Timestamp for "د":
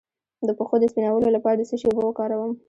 0.47-0.49, 0.79-0.83, 1.57-1.63